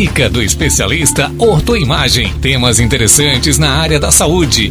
Dica 0.00 0.30
do 0.30 0.40
especialista 0.40 1.26
Ortoimagem. 1.38 2.32
Temas 2.40 2.80
interessantes 2.80 3.58
na 3.58 3.82
área 3.82 4.00
da 4.00 4.10
saúde. 4.10 4.70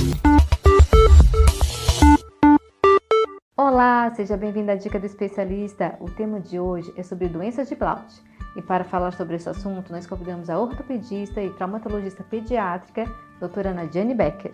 Olá, 3.56 4.12
seja 4.16 4.36
bem-vindo 4.36 4.72
à 4.72 4.76
Dica 4.76 5.00
do 5.00 5.06
Especialista. 5.06 5.96
O 6.00 6.10
tema 6.10 6.40
de 6.40 6.60
hoje 6.60 6.92
é 6.98 7.04
sobre 7.04 7.28
doenças 7.28 7.70
de 7.70 7.76
Blount. 7.76 8.12
E 8.58 8.62
para 8.64 8.84
falar 8.84 9.12
sobre 9.12 9.36
esse 9.36 9.48
assunto, 9.48 9.92
nós 9.92 10.08
convidamos 10.08 10.50
a 10.50 10.58
ortopedista 10.58 11.40
e 11.40 11.52
traumatologista 11.52 12.24
pediátrica, 12.24 13.06
doutora 13.40 13.72
Nadiane 13.72 14.16
Becker. 14.16 14.54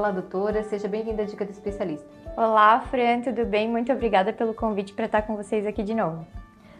Olá, 0.00 0.12
doutora, 0.12 0.62
seja 0.62 0.88
bem-vinda 0.88 1.24
à 1.24 1.26
Dica 1.26 1.44
do 1.44 1.50
Especialista. 1.50 2.08
Olá, 2.34 2.80
Fran, 2.80 3.20
tudo 3.20 3.44
bem? 3.44 3.68
Muito 3.68 3.92
obrigada 3.92 4.32
pelo 4.32 4.54
convite 4.54 4.94
para 4.94 5.04
estar 5.04 5.20
com 5.20 5.36
vocês 5.36 5.66
aqui 5.66 5.82
de 5.82 5.92
novo. 5.92 6.26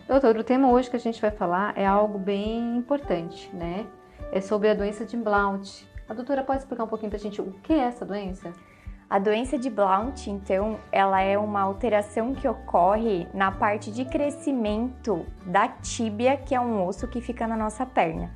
Doutor, 0.08 0.38
o 0.38 0.42
tema 0.42 0.70
hoje 0.70 0.88
que 0.88 0.96
a 0.96 0.98
gente 0.98 1.20
vai 1.20 1.30
falar 1.30 1.76
é 1.76 1.86
algo 1.86 2.18
bem 2.18 2.78
importante, 2.78 3.54
né? 3.54 3.84
É 4.32 4.40
sobre 4.40 4.70
a 4.70 4.74
doença 4.74 5.04
de 5.04 5.18
Blount. 5.18 5.84
A 6.08 6.14
doutora 6.14 6.42
pode 6.42 6.60
explicar 6.60 6.84
um 6.84 6.86
pouquinho 6.86 7.10
para 7.10 7.18
a 7.18 7.20
gente 7.20 7.42
o 7.42 7.52
que 7.62 7.74
é 7.74 7.80
essa 7.80 8.06
doença? 8.06 8.54
A 9.10 9.18
doença 9.18 9.58
de 9.58 9.68
Blount, 9.68 10.26
então, 10.26 10.80
ela 10.90 11.20
é 11.20 11.36
uma 11.36 11.60
alteração 11.60 12.34
que 12.34 12.48
ocorre 12.48 13.28
na 13.34 13.52
parte 13.52 13.90
de 13.90 14.06
crescimento 14.06 15.26
da 15.44 15.68
tíbia, 15.68 16.38
que 16.38 16.54
é 16.54 16.60
um 16.60 16.86
osso 16.86 17.06
que 17.06 17.20
fica 17.20 17.46
na 17.46 17.54
nossa 17.54 17.84
perna. 17.84 18.30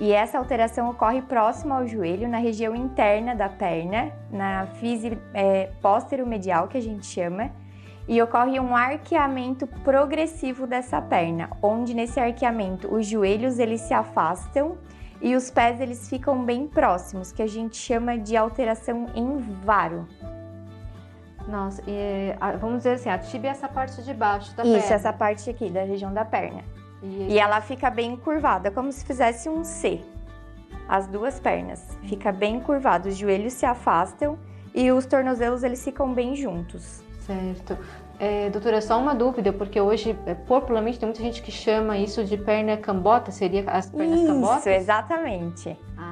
E 0.00 0.12
essa 0.12 0.38
alteração 0.38 0.88
ocorre 0.88 1.20
próximo 1.20 1.74
ao 1.74 1.86
joelho, 1.86 2.26
na 2.26 2.38
região 2.38 2.74
interna 2.74 3.36
da 3.36 3.50
perna, 3.50 4.10
na 4.32 4.64
fise 4.64 5.18
é, 5.34 5.68
póstero-medial, 5.82 6.68
que 6.68 6.78
a 6.78 6.80
gente 6.80 7.04
chama, 7.04 7.50
e 8.08 8.20
ocorre 8.22 8.58
um 8.58 8.74
arqueamento 8.74 9.66
progressivo 9.66 10.66
dessa 10.66 11.02
perna, 11.02 11.50
onde 11.62 11.92
nesse 11.92 12.18
arqueamento 12.18 12.92
os 12.92 13.06
joelhos 13.06 13.58
eles 13.58 13.82
se 13.82 13.92
afastam 13.92 14.78
e 15.20 15.36
os 15.36 15.50
pés 15.50 15.78
eles 15.82 16.08
ficam 16.08 16.42
bem 16.46 16.66
próximos, 16.66 17.30
que 17.30 17.42
a 17.42 17.46
gente 17.46 17.76
chama 17.76 18.16
de 18.16 18.38
alteração 18.38 19.04
em 19.14 19.36
varo. 19.36 20.08
Nossa, 21.46 21.82
e, 21.86 22.34
vamos 22.58 22.78
dizer 22.78 22.92
assim, 22.92 23.10
a 23.10 23.18
tíbia 23.18 23.48
é 23.48 23.50
essa 23.50 23.68
parte 23.68 24.02
de 24.02 24.14
baixo 24.14 24.56
da 24.56 24.62
Isso, 24.62 24.72
perna. 24.72 24.78
Isso, 24.78 24.92
essa 24.94 25.12
parte 25.12 25.50
aqui 25.50 25.68
da 25.68 25.82
região 25.82 26.10
da 26.10 26.24
perna. 26.24 26.64
E, 27.02 27.32
e 27.32 27.38
ela 27.38 27.60
fica 27.60 27.90
bem 27.90 28.16
curvada, 28.16 28.70
como 28.70 28.92
se 28.92 29.04
fizesse 29.04 29.48
um 29.48 29.64
C. 29.64 30.00
As 30.88 31.06
duas 31.06 31.38
pernas. 31.38 31.98
Fica 32.02 32.32
bem 32.32 32.60
curvado, 32.60 33.08
os 33.08 33.16
joelhos 33.16 33.52
se 33.52 33.64
afastam 33.64 34.38
e 34.74 34.90
os 34.90 35.06
tornozelos 35.06 35.62
eles 35.62 35.82
ficam 35.82 36.12
bem 36.12 36.34
juntos. 36.34 37.02
Certo. 37.20 37.78
É, 38.18 38.50
doutora, 38.50 38.82
só 38.82 38.98
uma 38.98 39.14
dúvida, 39.14 39.50
porque 39.50 39.80
hoje, 39.80 40.14
é, 40.26 40.34
popularmente, 40.34 40.98
tem 40.98 41.06
muita 41.06 41.22
gente 41.22 41.40
que 41.40 41.50
chama 41.50 41.96
isso 41.96 42.22
de 42.22 42.36
perna 42.36 42.76
cambota, 42.76 43.30
seria 43.30 43.64
as 43.70 43.88
pernas 43.88 44.20
isso, 44.20 44.26
cambotas? 44.26 44.58
Isso, 44.58 44.68
exatamente. 44.68 45.78
Ah. 45.96 46.09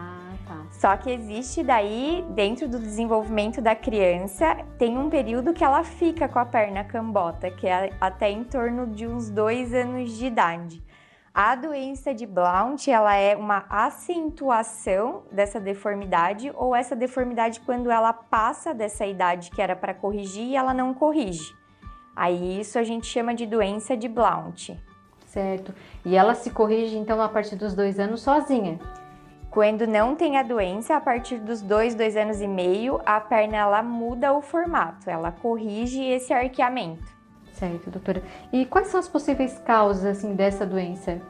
Só 0.79 0.97
que 0.97 1.11
existe 1.11 1.65
daí, 1.65 2.25
dentro 2.31 2.69
do 2.69 2.79
desenvolvimento 2.79 3.61
da 3.61 3.75
criança, 3.75 4.57
tem 4.79 4.97
um 4.97 5.11
período 5.11 5.53
que 5.53 5.65
ela 5.65 5.83
fica 5.83 6.29
com 6.29 6.39
a 6.39 6.47
perna 6.47 6.85
cambota, 6.85 7.51
que 7.51 7.67
é 7.67 7.93
até 8.01 8.31
em 8.31 8.45
torno 8.45 8.87
de 8.87 9.05
uns 9.05 9.29
dois 9.29 9.75
anos 9.75 10.13
de 10.13 10.27
idade. 10.27 10.81
A 11.35 11.57
doença 11.57 12.15
de 12.15 12.25
Blount, 12.25 12.87
ela 12.87 13.17
é 13.17 13.35
uma 13.35 13.67
acentuação 13.69 15.25
dessa 15.33 15.59
deformidade 15.59 16.53
ou 16.55 16.77
essa 16.77 16.95
deformidade 16.95 17.59
quando 17.61 17.91
ela 17.91 18.13
passa 18.13 18.73
dessa 18.73 19.05
idade 19.05 19.51
que 19.51 19.61
era 19.61 19.75
para 19.75 19.93
corrigir 19.93 20.45
e 20.45 20.57
ela 20.57 20.73
não 20.73 20.95
corrige. 20.95 21.53
Aí 22.15 22.61
isso 22.61 22.79
a 22.79 22.85
gente 22.85 23.09
chama 23.09 23.35
de 23.35 23.47
doença 23.47 23.97
de 23.97 24.09
Blount. 24.09 24.71
Certo. 25.27 25.75
E 26.05 26.15
ela 26.15 26.37
se 26.37 26.51
corrige 26.51 26.97
então 26.97 27.21
a 27.21 27.29
partir 27.29 27.57
dos 27.57 27.75
dois 27.75 27.99
anos 27.99 28.21
sozinha? 28.23 28.79
Quando 29.51 29.87
não 29.87 30.15
tem 30.15 30.37
a 30.37 30.43
doença, 30.43 30.97
a 30.97 31.01
partir 31.01 31.39
dos 31.39 31.63
dois, 31.63 31.95
dois 31.95 32.17
anos 32.17 32.41
e 32.41 32.47
meio, 32.47 33.01
a 33.05 33.21
perna 33.21 33.57
ela 33.57 33.83
muda 33.83 34.33
o 34.33 34.43
formato, 34.43 35.09
ela 35.09 35.33
corrige 35.33 36.05
esse 36.05 36.33
arqueamento. 36.33 37.17
Certo, 37.53 37.91
doutora. 37.91 38.23
E 38.53 38.65
quais 38.67 38.89
são 38.89 39.01
as 39.01 39.09
possíveis 39.09 39.59
causas 39.59 40.05
assim 40.05 40.35
dessa 40.35 40.65
doença? 40.65 41.21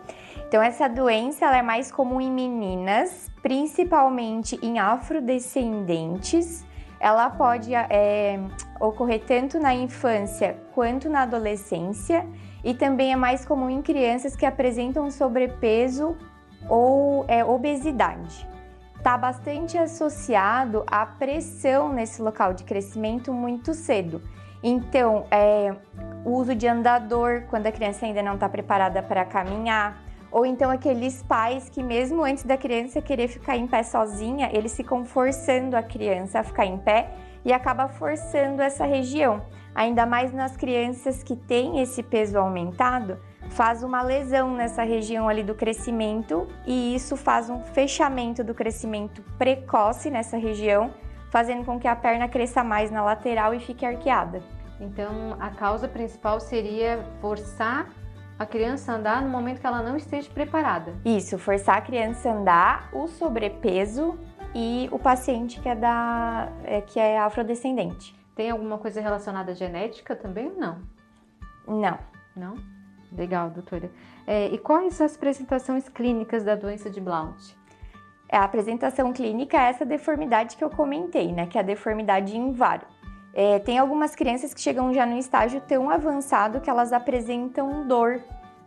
Então 0.47 0.61
essa 0.61 0.89
doença 0.89 1.47
ela 1.47 1.59
é 1.59 1.62
mais 1.62 1.93
comum 1.93 2.21
em 2.21 2.31
meninas, 2.31 3.31
principalmente 3.43 4.59
em 4.62 4.79
afrodescendentes 4.79 6.67
ela 7.00 7.31
pode 7.31 7.75
é, 7.75 8.41
ocorrer 8.81 9.23
tanto 9.25 9.59
na 9.59 9.75
infância 9.75 10.59
quanto 10.75 11.09
na 11.09 11.23
adolescência 11.23 12.27
e 12.65 12.75
também 12.75 13.12
é 13.12 13.17
mais 13.17 13.45
comum 13.45 13.71
em 13.71 13.81
crianças 13.81 14.35
que 14.35 14.45
apresentam 14.45 15.11
sobrepeso 15.11 16.17
ou 16.69 17.25
é, 17.29 17.45
obesidade. 17.45 18.49
Está 18.97 19.17
bastante 19.17 19.79
associado 19.79 20.85
à 20.87 21.07
pressão 21.07 21.93
nesse 21.93 22.21
local 22.21 22.53
de 22.53 22.65
crescimento 22.65 23.33
muito 23.33 23.75
cedo. 23.75 24.21
Então, 24.63 25.25
é, 25.31 25.75
o 26.25 26.33
uso 26.33 26.55
de 26.55 26.67
andador 26.67 27.45
quando 27.49 27.67
a 27.67 27.73
criança 27.73 28.07
ainda 28.07 28.23
não 28.23 28.35
está 28.35 28.49
preparada 28.49 29.03
para 29.03 29.25
caminhar, 29.25 30.03
ou 30.31 30.45
então 30.45 30.71
aqueles 30.71 31.23
pais 31.23 31.69
que 31.69 31.83
mesmo 31.83 32.23
antes 32.23 32.45
da 32.45 32.57
criança 32.57 33.01
querer 33.01 33.29
ficar 33.29 33.57
em 33.57 33.67
pé 33.67 33.83
sozinha, 33.83 34.51
eles 34.53 34.77
ficam 34.77 35.05
forçando 35.05 35.77
a 35.77 35.83
criança 35.83 36.41
a 36.41 36.45
ficar 36.45 36.67
em 36.67 36.77
pé 36.77 37.11
e 37.45 37.53
acaba 37.53 37.89
forçando 37.89 38.61
essa 38.61 38.85
região. 38.85 39.43
Ainda 39.75 40.05
mais 40.05 40.33
nas 40.33 40.57
crianças 40.57 41.23
que 41.23 41.37
têm 41.37 41.81
esse 41.81 42.03
peso 42.03 42.39
aumentado, 42.39 43.19
faz 43.51 43.83
uma 43.83 44.03
lesão 44.03 44.55
nessa 44.55 44.83
região 44.83 45.29
ali 45.29 45.43
do 45.43 45.55
crescimento 45.55 46.47
e 46.67 46.95
isso 46.95 47.17
faz 47.17 47.51
um 47.51 47.63
fechamento 47.63 48.45
do 48.45 48.55
crescimento 48.55 49.23
precoce 49.37 50.11
nessa 50.11 50.37
região, 50.37 50.93
fazendo 51.31 51.65
com 51.65 51.79
que 51.79 51.89
a 51.89 51.97
perna 51.97 52.29
cresça 52.29 52.63
mais 52.63 52.91
na 52.91 53.03
lateral 53.03 53.55
e 53.55 53.61
fique 53.61 53.85
arqueada. 53.85 54.43
Então, 54.81 55.37
a 55.41 55.51
causa 55.51 55.89
principal 55.89 56.41
seria 56.41 57.05
forçar 57.21 57.89
a 58.39 58.47
criança 58.47 58.93
andar 58.93 59.21
no 59.21 59.29
momento 59.29 59.61
que 59.61 59.67
ela 59.67 59.83
não 59.83 59.97
esteja 59.97 60.31
preparada. 60.31 60.95
Isso, 61.05 61.37
forçar 61.39 61.79
a 61.79 61.81
criança 61.81 62.31
a 62.31 62.33
andar, 62.33 62.89
o 62.93 63.09
sobrepeso 63.09 64.17
e 64.55 64.89
o 64.93 64.99
paciente 64.99 65.61
que 65.61 65.69
é 65.69 65.75
da 65.75 66.49
é, 66.65 66.81
que 66.81 67.01
é 67.01 67.19
afrodescendente. 67.19 68.15
Tem 68.37 68.51
alguma 68.51 68.79
coisa 68.79 69.01
relacionada 69.01 69.51
à 69.51 69.55
genética 69.55 70.15
também 70.15 70.47
ou 70.47 70.57
não? 70.57 70.79
Não. 71.67 71.99
Não? 72.37 72.78
Legal, 73.11 73.51
doutora. 73.51 73.91
É, 74.27 74.49
e 74.49 74.59
quais 74.59 75.01
as 75.01 75.17
apresentações 75.17 75.89
clínicas 75.89 76.45
da 76.45 76.55
doença 76.55 76.91
de 76.91 77.01
Blount? 77.01 77.57
É, 78.29 78.37
a 78.37 78.45
apresentação 78.45 79.13
clínica 79.13 79.57
é 79.57 79.71
essa 79.71 79.87
deformidade 79.87 80.57
que 80.57 80.63
eu 80.63 80.69
comentei, 80.69 81.33
né? 81.33 81.47
Que 81.47 81.57
é 81.57 81.61
a 81.61 81.65
deformidade 81.65 82.37
em 82.37 82.53
varo. 82.53 82.87
É, 83.33 83.59
tem 83.61 83.79
algumas 83.79 84.15
crianças 84.15 84.53
que 84.53 84.61
chegam 84.61 84.93
já 84.93 85.07
no 85.07 85.17
estágio 85.17 85.61
tão 85.63 85.89
avançado 85.91 86.61
que 86.61 86.69
elas 86.69 86.93
apresentam 86.93 87.87
dor 87.87 88.23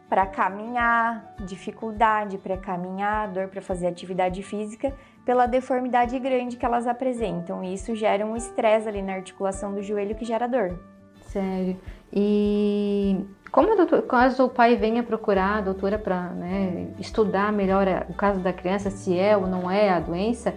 para 0.10 0.26
caminhar, 0.26 1.36
dificuldade 1.46 2.38
para 2.38 2.58
caminhar, 2.58 3.30
dor 3.30 3.48
para 3.48 3.62
fazer 3.62 3.88
atividade 3.88 4.44
física, 4.44 4.94
pela 5.24 5.46
deformidade 5.46 6.18
grande 6.20 6.58
que 6.58 6.66
elas 6.66 6.86
apresentam. 6.86 7.64
E 7.64 7.74
isso 7.74 7.96
gera 7.96 8.26
um 8.26 8.36
estresse 8.36 8.90
ali 8.90 9.02
na 9.02 9.14
articulação 9.14 9.74
do 9.74 9.82
joelho 9.82 10.16
que 10.16 10.26
gera 10.26 10.48
dor. 10.48 10.91
Sério. 11.32 11.80
E 12.12 13.26
como 13.52 13.76
doutor, 13.76 14.02
caso 14.04 14.46
o 14.46 14.50
pai 14.50 14.76
venha 14.76 15.02
procurar 15.02 15.58
a 15.58 15.62
doutora 15.62 15.98
para 15.98 16.30
né, 16.32 16.88
estudar 17.00 17.54
melhor 17.54 18.06
o 18.10 18.14
caso 18.14 18.42
da 18.42 18.52
criança, 18.52 18.90
se 18.90 19.18
é 19.18 19.36
ou 19.38 19.48
não 19.48 19.72
é 19.72 19.90
a 19.90 20.00
doença, 20.00 20.54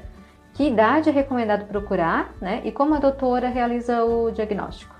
que 0.52 0.66
idade 0.66 1.08
é 1.08 1.12
recomendado 1.12 1.66
procurar, 1.66 2.32
né? 2.40 2.60
E 2.64 2.72
como 2.72 2.94
a 2.94 2.98
doutora 2.98 3.48
realiza 3.48 4.04
o 4.04 4.30
diagnóstico? 4.30 4.94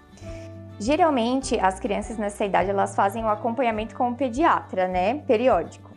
Geralmente, 0.78 1.58
as 1.58 1.78
crianças 1.78 2.18
nessa 2.18 2.44
idade 2.44 2.70
elas 2.70 2.94
fazem 2.94 3.22
o 3.22 3.26
um 3.26 3.30
acompanhamento 3.30 3.96
com 3.96 4.10
o 4.10 4.14
pediatra, 4.14 4.88
né? 4.88 5.18
Periódico. 5.26 5.90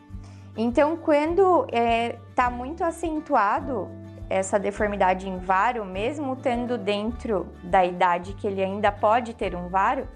Então, 0.56 0.98
quando 0.98 1.66
está 1.66 1.80
é, 1.80 2.16
tá 2.36 2.50
muito 2.50 2.84
acentuado 2.84 3.90
essa 4.30 4.60
deformidade 4.60 5.28
em 5.28 5.38
varo, 5.38 5.86
mesmo 5.86 6.34
estando 6.34 6.78
dentro 6.78 7.48
da 7.64 7.86
idade 7.86 8.34
que 8.34 8.48
ele 8.48 8.64
ainda 8.64 8.92
pode 8.92 9.34
ter 9.34 9.56
um 9.56 9.70
varo, 9.70 10.08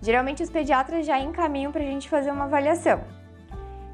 geralmente 0.00 0.42
os 0.42 0.50
pediatras 0.50 1.06
já 1.06 1.18
encaminham 1.18 1.70
para 1.70 1.82
a 1.82 1.86
gente 1.86 2.08
fazer 2.08 2.30
uma 2.30 2.44
avaliação. 2.44 3.00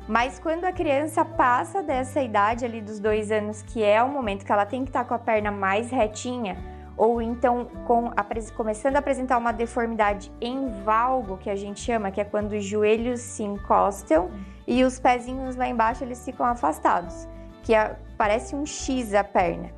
Mas 0.08 0.38
quando 0.38 0.64
a 0.64 0.72
criança 0.72 1.24
passa 1.24 1.82
dessa 1.82 2.22
idade 2.22 2.64
ali 2.64 2.80
dos 2.80 3.00
dois 3.00 3.32
anos, 3.32 3.62
que 3.62 3.82
é 3.82 4.00
o 4.02 4.08
momento 4.08 4.44
que 4.44 4.52
ela 4.52 4.64
tem 4.64 4.84
que 4.84 4.90
estar 4.90 5.02
tá 5.02 5.08
com 5.08 5.14
a 5.14 5.18
perna 5.18 5.50
mais 5.50 5.90
retinha, 5.90 6.56
ou 6.96 7.20
então 7.20 7.66
com, 7.86 8.10
começando 8.56 8.96
a 8.96 9.00
apresentar 9.00 9.36
uma 9.36 9.52
deformidade 9.52 10.32
em 10.40 10.68
valgo, 10.84 11.36
que 11.36 11.50
a 11.50 11.56
gente 11.56 11.80
chama, 11.80 12.10
que 12.10 12.20
é 12.20 12.24
quando 12.24 12.52
os 12.52 12.64
joelhos 12.64 13.20
se 13.20 13.42
encostam 13.42 14.30
e 14.66 14.82
os 14.82 14.98
pezinhos 14.98 15.56
lá 15.56 15.68
embaixo 15.68 16.02
eles 16.02 16.24
ficam 16.24 16.46
afastados, 16.46 17.28
que 17.66 17.74
é, 17.74 17.96
parece 18.16 18.54
um 18.54 18.64
X 18.64 19.12
a 19.12 19.24
perna. 19.24 19.70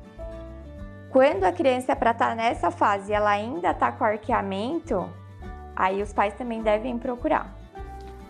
Quando 1.09 1.43
a 1.43 1.51
criança, 1.51 1.95
para 1.95 2.11
estar 2.11 2.29
tá 2.29 2.35
nessa 2.35 2.69
fase, 2.69 3.11
ela 3.11 3.31
ainda 3.31 3.71
está 3.71 3.91
com 3.91 4.03
arqueamento, 4.03 5.09
aí 5.75 5.99
os 6.03 6.13
pais 6.13 6.35
também 6.35 6.61
devem 6.61 6.99
procurar. 6.99 7.51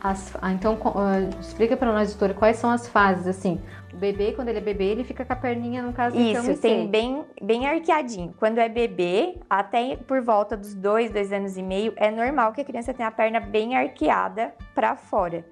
As, 0.02 0.34
ah, 0.42 0.54
então, 0.54 0.76
uh, 0.76 1.42
explica 1.42 1.76
para 1.76 1.92
nós, 1.92 2.12
doutora, 2.12 2.34
quais 2.34 2.56
são 2.56 2.70
as 2.70 2.88
fases, 2.88 3.28
assim, 3.28 3.60
o 3.94 3.98
bebê, 3.98 4.32
quando 4.32 4.48
ele 4.48 4.60
é 4.60 4.62
bebê, 4.62 4.86
ele 4.86 5.04
fica 5.04 5.26
com 5.26 5.34
a 5.34 5.36
perninha, 5.36 5.84
no 5.84 5.92
caso, 5.92 6.18
Isso, 6.18 6.56
tem 6.62 6.88
bem, 6.88 7.26
bem 7.42 7.68
arqueadinho. 7.68 8.34
Quando 8.40 8.60
é 8.60 8.70
bebê, 8.70 9.42
até 9.50 9.98
por 9.98 10.22
volta 10.22 10.56
dos 10.56 10.74
dois, 10.74 11.12
dois 11.12 11.34
anos 11.34 11.58
e 11.58 11.62
meio, 11.62 11.92
é 11.98 12.10
normal 12.10 12.54
que 12.54 12.62
a 12.62 12.64
criança 12.64 12.94
tenha 12.94 13.10
a 13.10 13.12
perna 13.12 13.42
bem 13.42 13.76
arqueada 13.76 14.54
para 14.74 14.96
fora. 14.96 15.44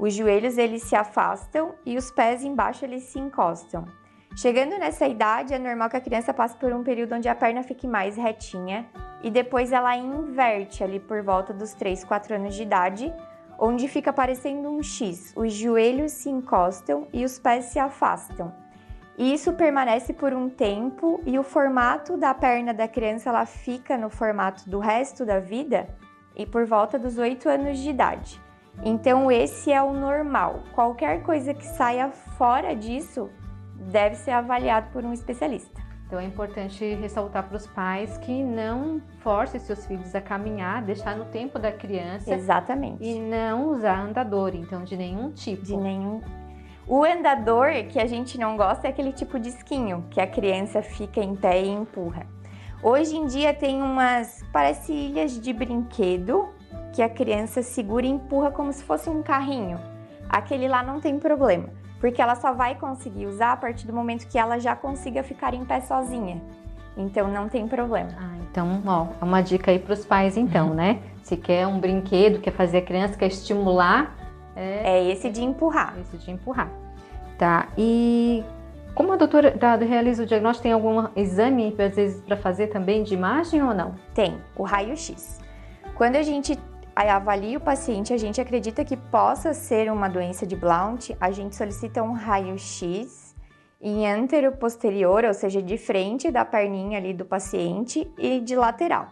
Os 0.00 0.14
joelhos, 0.14 0.56
eles 0.56 0.84
se 0.84 0.96
afastam 0.96 1.74
e 1.84 1.98
os 1.98 2.10
pés 2.10 2.42
embaixo, 2.42 2.86
eles 2.86 3.02
se 3.02 3.18
encostam. 3.18 3.84
Chegando 4.34 4.78
nessa 4.78 5.06
idade, 5.06 5.52
é 5.52 5.58
normal 5.58 5.90
que 5.90 5.96
a 5.98 6.00
criança 6.00 6.32
passe 6.32 6.56
por 6.56 6.72
um 6.72 6.82
período 6.82 7.16
onde 7.16 7.28
a 7.28 7.34
perna 7.34 7.62
fique 7.62 7.86
mais 7.86 8.16
retinha 8.16 8.86
e 9.22 9.30
depois 9.30 9.72
ela 9.72 9.94
inverte 9.94 10.82
ali 10.82 10.98
por 10.98 11.22
volta 11.22 11.52
dos 11.52 11.74
3, 11.74 12.02
4 12.04 12.36
anos 12.36 12.54
de 12.54 12.62
idade, 12.62 13.12
onde 13.58 13.88
fica 13.88 14.10
parecendo 14.10 14.70
um 14.70 14.82
X. 14.82 15.34
Os 15.36 15.52
joelhos 15.52 16.12
se 16.12 16.30
encostam 16.30 17.06
e 17.12 17.22
os 17.22 17.38
pés 17.38 17.66
se 17.66 17.78
afastam. 17.78 18.54
E 19.18 19.34
isso 19.34 19.52
permanece 19.52 20.14
por 20.14 20.32
um 20.32 20.48
tempo 20.48 21.20
e 21.26 21.38
o 21.38 21.42
formato 21.42 22.16
da 22.16 22.32
perna 22.32 22.72
da 22.72 22.88
criança 22.88 23.28
ela 23.28 23.44
fica 23.44 23.98
no 23.98 24.08
formato 24.08 24.66
do 24.70 24.78
resto 24.78 25.26
da 25.26 25.38
vida 25.38 25.86
e 26.34 26.46
por 26.46 26.64
volta 26.64 26.98
dos 26.98 27.18
8 27.18 27.46
anos 27.50 27.78
de 27.78 27.90
idade. 27.90 28.49
Então 28.82 29.30
esse 29.30 29.72
é 29.72 29.82
o 29.82 29.92
normal. 29.92 30.60
Qualquer 30.72 31.22
coisa 31.22 31.52
que 31.52 31.66
saia 31.66 32.10
fora 32.10 32.74
disso 32.74 33.30
deve 33.74 34.14
ser 34.16 34.30
avaliado 34.30 34.88
por 34.92 35.04
um 35.04 35.12
especialista. 35.12 35.80
Então 36.06 36.18
é 36.18 36.24
importante 36.24 36.84
ressaltar 36.94 37.46
para 37.46 37.56
os 37.56 37.68
pais 37.68 38.18
que 38.18 38.42
não 38.42 39.00
force 39.20 39.60
seus 39.60 39.86
filhos 39.86 40.12
a 40.12 40.20
caminhar, 40.20 40.82
deixar 40.82 41.16
no 41.16 41.26
tempo 41.26 41.56
da 41.56 41.70
criança. 41.70 42.34
Exatamente. 42.34 43.04
E 43.04 43.20
não 43.20 43.68
usar 43.68 44.00
andador, 44.00 44.54
então 44.56 44.82
de 44.82 44.96
nenhum 44.96 45.30
tipo. 45.30 45.62
De 45.62 45.76
nenhum. 45.76 46.20
O 46.84 47.04
andador 47.04 47.68
que 47.88 48.00
a 48.00 48.06
gente 48.06 48.36
não 48.36 48.56
gosta 48.56 48.88
é 48.88 48.90
aquele 48.90 49.12
tipo 49.12 49.38
de 49.38 49.50
esquinho, 49.50 50.04
que 50.10 50.20
a 50.20 50.26
criança 50.26 50.82
fica 50.82 51.20
em 51.20 51.36
pé 51.36 51.62
e 51.62 51.68
empurra. 51.68 52.26
Hoje 52.82 53.16
em 53.16 53.26
dia 53.26 53.54
tem 53.54 53.80
umas, 53.80 54.42
parece 54.52 54.92
ilhas 54.92 55.40
de 55.40 55.52
brinquedo, 55.52 56.48
que 56.92 57.02
a 57.02 57.08
criança 57.08 57.62
segura 57.62 58.06
e 58.06 58.10
empurra 58.10 58.50
como 58.50 58.72
se 58.72 58.82
fosse 58.84 59.08
um 59.08 59.22
carrinho. 59.22 59.78
Aquele 60.28 60.68
lá 60.68 60.82
não 60.82 61.00
tem 61.00 61.18
problema 61.18 61.68
porque 62.00 62.20
ela 62.20 62.34
só 62.34 62.52
vai 62.52 62.74
conseguir 62.74 63.26
usar 63.26 63.52
a 63.52 63.56
partir 63.56 63.86
do 63.86 63.92
momento 63.92 64.26
que 64.26 64.38
ela 64.38 64.58
já 64.58 64.74
consiga 64.74 65.22
ficar 65.22 65.52
em 65.52 65.64
pé 65.64 65.82
sozinha. 65.82 66.42
Então 66.96 67.28
não 67.28 67.48
tem 67.48 67.68
problema. 67.68 68.10
Ah, 68.18 68.36
então, 68.50 68.82
ó, 68.86 69.06
é 69.20 69.24
uma 69.24 69.42
dica 69.42 69.70
aí 69.70 69.78
para 69.78 69.92
os 69.92 70.04
pais 70.04 70.36
então, 70.36 70.72
né? 70.74 71.00
Se 71.22 71.36
quer 71.36 71.66
um 71.66 71.78
brinquedo, 71.78 72.40
quer 72.40 72.52
fazer 72.52 72.78
a 72.78 72.82
criança, 72.82 73.16
quer 73.16 73.26
estimular, 73.26 74.16
é, 74.56 74.98
é 74.98 75.12
esse 75.12 75.30
de 75.30 75.44
empurrar. 75.44 75.94
Esse 76.00 76.16
de 76.16 76.30
empurrar. 76.30 76.70
Tá. 77.38 77.68
E 77.76 78.42
como 78.94 79.12
a 79.12 79.16
doutora 79.16 79.54
realiza 79.78 80.22
o 80.22 80.26
diagnóstico, 80.26 80.64
tem 80.64 80.72
algum 80.72 81.06
exame 81.14 81.74
às 81.78 81.94
vezes 81.94 82.22
para 82.22 82.36
fazer 82.36 82.68
também 82.68 83.02
de 83.02 83.14
imagem 83.14 83.62
ou 83.62 83.74
não? 83.74 83.94
Tem, 84.14 84.38
o 84.56 84.62
raio-x. 84.62 85.38
Quando 85.94 86.16
a 86.16 86.22
gente 86.22 86.58
avalia 87.08 87.58
o 87.58 87.60
paciente, 87.60 88.12
a 88.12 88.18
gente 88.18 88.40
acredita 88.40 88.84
que 88.84 88.96
possa 88.96 89.54
ser 89.54 89.90
uma 89.90 90.08
doença 90.08 90.46
de 90.46 90.56
Blount, 90.56 91.10
a 91.20 91.30
gente 91.30 91.56
solicita 91.56 92.02
um 92.02 92.12
raio-x 92.12 93.34
em 93.80 94.06
antero 94.06 94.52
posterior, 94.52 95.24
ou 95.24 95.32
seja, 95.32 95.62
de 95.62 95.78
frente 95.78 96.30
da 96.30 96.44
perninha 96.44 96.98
ali 96.98 97.14
do 97.14 97.24
paciente 97.24 98.06
e 98.18 98.40
de 98.40 98.54
lateral. 98.54 99.08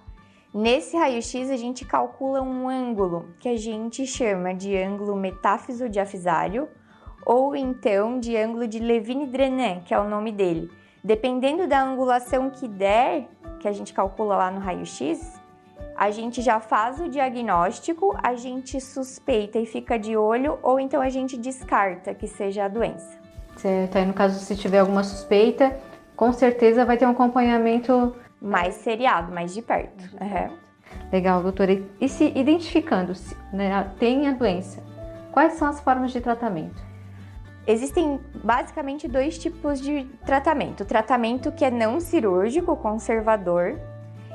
Nesse 0.53 0.97
raio-x 0.97 1.51
a 1.51 1.57
gente 1.57 1.85
calcula 1.85 2.43
um 2.43 2.69
ângulo 2.69 3.29
que 3.39 3.49
a 3.49 3.57
gente 3.57 4.07
chama 4.07 4.55
de 4.55 4.77
ângulo 4.77 5.15
metáfiso 5.15 5.89
diafisário 5.89 6.69
ou 7.25 7.55
então 7.55 8.19
de 8.19 8.37
ângulo 8.37 8.67
de 8.67 8.79
Levine-Drenan, 8.79 9.81
que 9.81 9.93
é 9.93 9.99
o 9.99 10.09
nome 10.09 10.33
dele. 10.33 10.71
Dependendo 11.05 11.67
da 11.67 11.83
angulação 11.83 12.51
que 12.51 12.67
der, 12.67 13.29
que 13.61 13.69
a 13.69 13.73
gente 13.73 13.93
calcula 13.93 14.37
lá 14.37 14.51
no 14.51 14.61
raio-x, 14.61 15.38
a 15.99 16.13
gente 16.13 16.41
já 16.41 16.61
faz 16.61 17.01
o 17.01 17.09
diagnóstico, 17.09 18.17
a 18.23 18.35
gente 18.35 18.81
suspeita 18.81 19.59
e 19.59 19.67
fica 19.67 19.99
de 19.99 20.17
olho, 20.17 20.57
ou 20.63 20.79
então 20.79 21.03
a 21.03 21.09
gente 21.09 21.37
descarta 21.37 22.15
que 22.15 22.29
seja 22.29 22.67
a 22.67 22.69
doença. 22.69 23.19
Certo, 23.57 23.99
aí 23.99 24.07
no 24.07 24.15
caso, 24.15 24.39
se 24.39 24.55
tiver 24.57 24.79
alguma 24.79 25.03
suspeita, 25.03 25.77
com 26.15 26.33
certeza 26.33 26.85
vai 26.85 26.97
ter 26.97 27.05
um 27.05 27.11
acompanhamento 27.11 28.15
mais 28.41 28.75
seriado, 28.77 29.33
mais 29.33 29.53
de 29.53 29.61
perto. 29.61 30.05
Uhum. 30.21 30.57
Legal, 31.13 31.43
doutora. 31.43 31.83
E 32.01 32.09
se 32.09 32.33
identificando, 32.33 33.17
se 33.17 33.37
né, 33.53 33.91
tem 33.99 34.29
a 34.29 34.33
doença, 34.33 34.81
quais 35.33 35.55
são 35.55 35.67
as 35.67 35.81
formas 35.81 36.13
de 36.13 36.21
tratamento? 36.21 36.81
Existem 37.67 38.21
basicamente 38.45 39.09
dois 39.09 39.37
tipos 39.37 39.81
de 39.81 40.05
tratamento: 40.25 40.85
o 40.85 40.87
tratamento 40.87 41.51
que 41.51 41.65
é 41.65 41.71
não 41.73 41.99
cirúrgico, 41.99 42.77
conservador, 42.77 43.81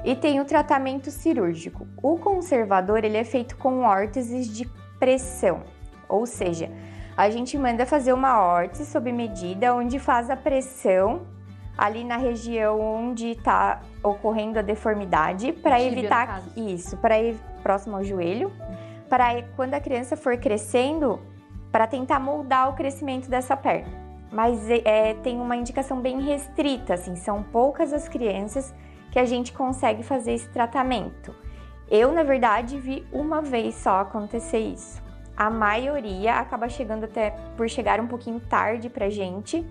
e 0.04 0.16
tem 0.16 0.40
o 0.40 0.46
tratamento 0.46 1.10
cirúrgico. 1.10 1.88
O 2.02 2.18
conservador 2.18 3.04
ele 3.04 3.18
é 3.18 3.24
feito 3.24 3.56
com 3.58 3.82
órteses 3.82 4.48
de 4.48 4.70
pressão, 5.00 5.64
ou 6.08 6.26
seja, 6.26 6.70
a 7.16 7.30
gente 7.30 7.58
manda 7.58 7.86
fazer 7.86 8.14
uma 8.14 8.42
órtese 8.42 8.86
sob 8.86 9.12
medida 9.12 9.74
onde 9.76 10.00
faz 10.00 10.30
a 10.30 10.36
pressão 10.36 11.28
ali 11.78 12.04
na 12.04 12.18
região 12.18 12.80
onde 12.80 13.32
está 13.32 13.82
ocorrendo 14.04 14.60
a 14.60 14.62
deformidade 14.62 15.52
para 15.52 15.82
evitar 15.82 16.44
isso, 16.56 16.98
para 16.98 17.20
ir 17.20 17.36
próximo 17.62 17.96
ao 17.96 18.04
joelho, 18.04 18.52
para 19.10 19.44
quando 19.56 19.74
a 19.74 19.80
criança 19.80 20.16
for 20.16 20.38
crescendo, 20.38 21.20
para 21.72 21.88
tentar 21.88 22.20
moldar 22.20 22.70
o 22.70 22.74
crescimento 22.74 23.30
dessa 23.30 23.56
perna. 23.58 23.92
Mas 24.32 24.68
é, 24.70 25.14
tem 25.16 25.40
uma 25.40 25.56
indicação 25.56 26.02
bem 26.02 26.20
restrita, 26.22 26.96
assim, 26.96 27.16
são 27.16 27.44
poucas 27.44 27.94
as 27.94 28.08
crianças 28.08 28.74
que 29.14 29.20
a 29.20 29.26
gente 29.26 29.54
consegue 29.54 30.02
fazer 30.02 30.34
esse 30.34 30.50
tratamento. 30.50 31.36
Eu, 31.88 32.12
na 32.12 32.24
verdade, 32.24 32.80
vi 32.80 33.06
uma 33.12 33.44
vez 33.44 33.76
só 33.76 34.00
acontecer 34.00 34.58
isso. 34.58 35.00
A 35.38 35.52
maioria 35.52 36.34
acaba 36.34 36.68
chegando 36.68 37.04
até 37.04 37.30
por 37.56 37.70
chegar 37.70 38.00
um 38.00 38.08
pouquinho 38.08 38.40
tarde 38.40 38.90
pra 38.90 39.12
gente, 39.12 39.64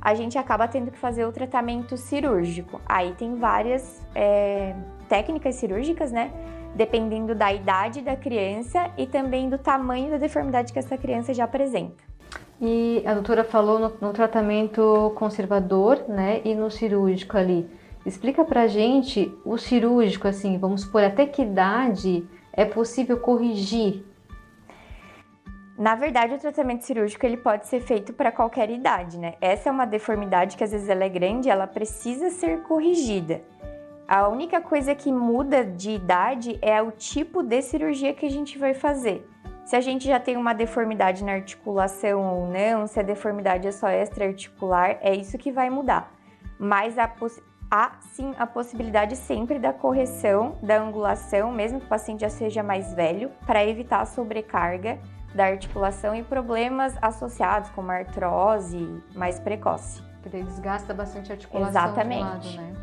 a 0.00 0.14
gente 0.14 0.38
acaba 0.38 0.66
tendo 0.66 0.90
que 0.90 0.98
fazer 0.98 1.26
o 1.26 1.32
tratamento 1.32 1.98
cirúrgico. 1.98 2.80
Aí 2.86 3.12
tem 3.12 3.34
várias 3.34 4.00
é, 4.14 4.74
técnicas 5.06 5.56
cirúrgicas, 5.56 6.10
né? 6.10 6.32
Dependendo 6.74 7.34
da 7.34 7.52
idade 7.52 8.00
da 8.00 8.16
criança 8.16 8.90
e 8.96 9.06
também 9.06 9.50
do 9.50 9.58
tamanho 9.58 10.10
da 10.10 10.16
deformidade 10.16 10.72
que 10.72 10.78
essa 10.78 10.96
criança 10.96 11.34
já 11.34 11.44
apresenta. 11.44 12.02
E 12.58 13.02
a 13.04 13.12
doutora 13.12 13.44
falou 13.44 13.78
no, 13.78 13.92
no 14.00 14.14
tratamento 14.14 15.12
conservador, 15.14 16.06
né? 16.08 16.40
E 16.42 16.54
no 16.54 16.70
cirúrgico 16.70 17.36
ali. 17.36 17.68
Explica 18.08 18.42
pra 18.42 18.66
gente 18.66 19.30
o 19.44 19.58
cirúrgico, 19.58 20.26
assim, 20.26 20.56
vamos 20.56 20.82
por 20.82 21.04
até 21.04 21.26
que 21.26 21.42
idade 21.42 22.26
é 22.54 22.64
possível 22.64 23.20
corrigir? 23.20 24.02
Na 25.76 25.94
verdade, 25.94 26.32
o 26.32 26.38
tratamento 26.38 26.86
cirúrgico 26.86 27.26
ele 27.26 27.36
pode 27.36 27.66
ser 27.66 27.82
feito 27.82 28.14
para 28.14 28.32
qualquer 28.32 28.70
idade, 28.70 29.18
né? 29.18 29.34
Essa 29.42 29.68
é 29.68 29.72
uma 29.72 29.84
deformidade 29.84 30.56
que 30.56 30.64
às 30.64 30.72
vezes 30.72 30.88
ela 30.88 31.04
é 31.04 31.08
grande, 31.10 31.50
ela 31.50 31.66
precisa 31.66 32.30
ser 32.30 32.62
corrigida. 32.62 33.42
A 34.08 34.26
única 34.26 34.58
coisa 34.62 34.94
que 34.94 35.12
muda 35.12 35.62
de 35.62 35.90
idade 35.90 36.58
é 36.62 36.80
o 36.80 36.90
tipo 36.90 37.42
de 37.42 37.60
cirurgia 37.60 38.14
que 38.14 38.24
a 38.24 38.30
gente 38.30 38.56
vai 38.56 38.72
fazer. 38.72 39.28
Se 39.66 39.76
a 39.76 39.82
gente 39.82 40.06
já 40.06 40.18
tem 40.18 40.38
uma 40.38 40.54
deformidade 40.54 41.22
na 41.22 41.32
articulação 41.32 42.24
ou 42.24 42.46
não, 42.50 42.86
se 42.86 42.98
a 42.98 43.02
deformidade 43.02 43.68
é 43.68 43.70
só 43.70 43.86
extra-articular, 43.88 44.96
é 45.02 45.14
isso 45.14 45.36
que 45.36 45.52
vai 45.52 45.68
mudar. 45.68 46.10
Mas 46.58 46.98
a, 46.98 47.06
há 47.70 47.92
sim 48.00 48.34
a 48.38 48.46
possibilidade 48.46 49.16
sempre 49.16 49.58
da 49.58 49.72
correção 49.72 50.56
da 50.62 50.80
angulação, 50.80 51.52
mesmo 51.52 51.80
que 51.80 51.86
o 51.86 51.88
paciente 51.88 52.20
já 52.20 52.30
seja 52.30 52.62
mais 52.62 52.94
velho, 52.94 53.30
para 53.46 53.64
evitar 53.64 54.00
a 54.00 54.06
sobrecarga 54.06 54.98
da 55.34 55.44
articulação 55.44 56.14
e 56.14 56.22
problemas 56.22 56.96
associados 57.02 57.70
como 57.70 57.90
artrose 57.90 59.02
mais 59.14 59.38
precoce. 59.38 60.02
Porque 60.22 60.42
desgasta 60.42 60.94
bastante 60.94 61.30
a 61.30 61.34
articulação 61.34 61.70
Exatamente. 61.70 62.56
Lado, 62.56 62.56
né? 62.56 62.74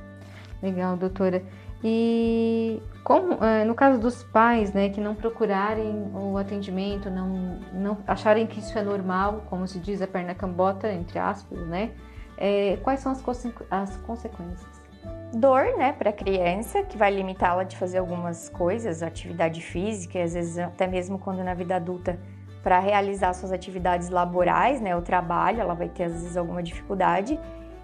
Legal, 0.62 0.96
doutora. 0.96 1.44
E 1.84 2.82
como, 3.04 3.44
é, 3.44 3.64
no 3.64 3.76
caso 3.76 4.00
dos 4.00 4.24
pais, 4.24 4.74
né, 4.74 4.90
que 4.90 5.00
não 5.00 5.14
procurarem 5.14 6.10
o 6.14 6.38
atendimento, 6.38 7.10
não, 7.10 7.60
não 7.74 7.98
acharem 8.08 8.48
que 8.48 8.60
isso 8.60 8.78
é 8.78 8.82
normal, 8.82 9.44
como 9.50 9.68
se 9.68 9.80
diz 9.80 10.02
a 10.02 10.08
perna 10.08 10.34
cambota, 10.34 10.92
entre 10.92 11.20
aspas, 11.20 11.60
né? 11.68 11.92
É, 12.38 12.78
quais 12.84 13.00
são 13.00 13.12
as, 13.12 13.24
as 13.72 13.98
consequências? 13.98 14.86
Dor, 15.34 15.78
né, 15.78 15.92
para 15.92 16.12
a 16.12 16.14
criança, 16.14 16.84
que 16.84 16.98
vai 16.98 17.14
limitá-la 17.14 17.64
de 17.64 17.76
fazer 17.78 17.98
algumas 17.98 18.48
coisas, 18.50 19.04
atividade 19.04 19.62
física, 19.62 20.24
às 20.24 20.34
vezes 20.34 20.58
até 20.58 20.88
mesmo 20.88 21.20
quando 21.20 21.44
na 21.44 21.54
vida 21.54 21.76
adulta, 21.76 22.18
para 22.64 22.80
realizar 22.80 23.34
suas 23.34 23.52
atividades 23.52 24.10
laborais, 24.10 24.82
né, 24.82 24.96
o 24.96 25.02
trabalho, 25.02 25.62
ela 25.62 25.74
vai 25.74 25.90
ter 25.90 26.06
às 26.06 26.14
vezes 26.14 26.38
alguma 26.38 26.64
dificuldade. 26.64 27.40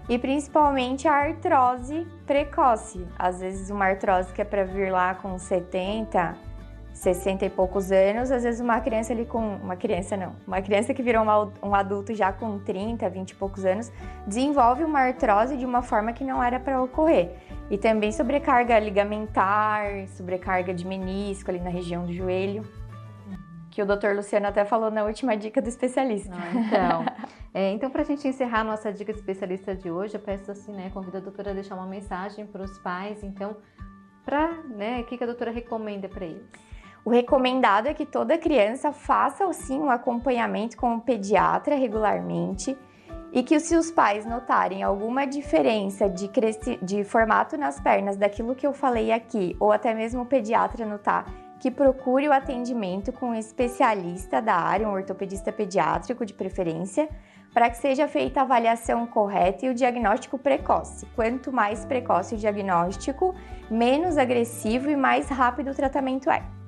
e 0.08 0.18
principalmente 0.18 1.06
a 1.06 1.12
artrose 1.12 2.04
precoce. 2.26 3.06
Às 3.16 3.40
vezes 3.40 3.70
uma 3.70 3.84
artrose 3.84 4.32
que 4.32 4.42
é 4.42 4.44
para 4.44 4.64
vir 4.64 4.90
lá 4.90 5.14
com 5.14 5.38
70, 5.38 6.34
60 6.92 7.46
e 7.46 7.50
poucos 7.50 7.90
anos, 7.90 8.30
às 8.30 8.42
vezes 8.42 8.60
uma 8.60 8.80
criança 8.80 9.12
ali 9.12 9.24
com. 9.24 9.56
Uma 9.56 9.76
criança 9.76 10.16
não, 10.16 10.34
uma 10.46 10.60
criança 10.60 10.92
que 10.92 11.02
virou 11.02 11.22
uma, 11.22 11.52
um 11.62 11.74
adulto 11.74 12.14
já 12.14 12.32
com 12.32 12.58
30, 12.58 13.08
20 13.08 13.30
e 13.30 13.34
poucos 13.34 13.64
anos, 13.64 13.92
desenvolve 14.26 14.84
uma 14.84 15.00
artrose 15.00 15.56
de 15.56 15.64
uma 15.64 15.82
forma 15.82 16.12
que 16.12 16.24
não 16.24 16.42
era 16.42 16.60
para 16.60 16.82
ocorrer. 16.82 17.30
E 17.70 17.78
também 17.78 18.12
sobrecarga 18.12 18.78
ligamentar, 18.78 20.06
sobrecarga 20.08 20.74
de 20.74 20.86
menisco 20.86 21.50
ali 21.50 21.60
na 21.60 21.70
região 21.70 22.04
do 22.04 22.12
joelho, 22.12 22.64
que 23.70 23.80
o 23.80 23.86
doutor 23.86 24.14
Luciano 24.14 24.46
até 24.46 24.64
falou 24.66 24.90
na 24.90 25.02
última 25.02 25.34
dica 25.34 25.62
do 25.62 25.68
especialista. 25.68 26.34
Ah, 26.34 26.52
então, 26.54 27.04
é, 27.54 27.70
então 27.72 27.90
para 27.90 28.02
a 28.02 28.04
gente 28.04 28.28
encerrar 28.28 28.60
a 28.60 28.64
nossa 28.64 28.92
dica 28.92 29.10
especialista 29.10 29.74
de 29.74 29.90
hoje, 29.90 30.14
eu 30.14 30.20
peço 30.20 30.50
assim, 30.50 30.72
né, 30.72 30.90
convido 30.92 31.16
a 31.16 31.20
doutora 31.20 31.52
a 31.52 31.54
deixar 31.54 31.74
uma 31.74 31.86
mensagem 31.86 32.46
para 32.46 32.62
os 32.62 32.78
pais, 32.80 33.24
então, 33.24 33.56
para, 34.26 34.52
né, 34.64 35.00
o 35.00 35.04
que, 35.04 35.16
que 35.16 35.24
a 35.24 35.26
doutora 35.26 35.50
recomenda 35.50 36.06
para 36.06 36.26
eles? 36.26 36.46
O 37.04 37.10
recomendado 37.10 37.88
é 37.88 37.94
que 37.94 38.06
toda 38.06 38.38
criança 38.38 38.92
faça 38.92 39.52
sim 39.52 39.80
um 39.80 39.90
acompanhamento 39.90 40.76
com 40.76 40.94
o 40.94 41.00
pediatra 41.00 41.74
regularmente 41.74 42.78
e 43.32 43.42
que 43.42 43.58
se 43.58 43.74
os 43.74 43.90
pais 43.90 44.24
notarem 44.24 44.84
alguma 44.84 45.26
diferença 45.26 46.08
de, 46.08 46.30
de 46.80 47.02
formato 47.02 47.56
nas 47.56 47.80
pernas 47.80 48.16
daquilo 48.16 48.54
que 48.54 48.66
eu 48.66 48.72
falei 48.72 49.10
aqui, 49.10 49.56
ou 49.58 49.72
até 49.72 49.92
mesmo 49.94 50.22
o 50.22 50.26
pediatra 50.26 50.86
notar, 50.86 51.24
que 51.58 51.70
procure 51.70 52.28
o 52.28 52.32
atendimento 52.32 53.12
com 53.12 53.30
um 53.30 53.34
especialista 53.34 54.40
da 54.40 54.54
área, 54.54 54.88
um 54.88 54.92
ortopedista 54.92 55.50
pediátrico 55.50 56.26
de 56.26 56.34
preferência, 56.34 57.08
para 57.52 57.68
que 57.68 57.78
seja 57.78 58.06
feita 58.06 58.40
a 58.40 58.42
avaliação 58.44 59.06
correta 59.06 59.66
e 59.66 59.70
o 59.70 59.74
diagnóstico 59.74 60.38
precoce. 60.38 61.06
Quanto 61.16 61.52
mais 61.52 61.84
precoce 61.84 62.34
o 62.34 62.38
diagnóstico, 62.38 63.34
menos 63.70 64.18
agressivo 64.18 64.90
e 64.90 64.96
mais 64.96 65.28
rápido 65.28 65.70
o 65.70 65.74
tratamento 65.74 66.30
é. 66.30 66.61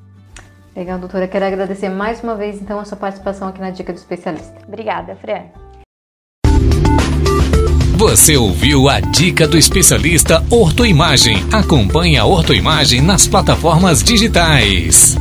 Legal, 0.75 0.99
doutora. 0.99 1.29
Quero 1.29 1.45
agradecer 1.45 1.89
mais 1.89 2.23
uma 2.23 2.35
vez, 2.35 2.61
então, 2.61 2.81
a 2.81 2.85
sua 2.85 2.97
participação 2.97 3.49
aqui 3.49 3.61
na 3.61 3.71
Dica 3.71 3.93
do 3.93 3.97
Especialista. 3.97 4.55
Obrigada, 4.67 5.17
Fran. 5.17 5.45
Você 7.97 8.37
ouviu 8.37 8.89
a 8.89 8.99
dica 8.99 9.47
do 9.47 9.57
especialista 9.57 10.45
Ortoimagem. 10.51 11.37
Acompanhe 11.53 12.19
a 12.19 12.27
Ortoimagem 12.27 13.01
nas 13.01 13.29
plataformas 13.29 14.03
digitais. 14.03 15.17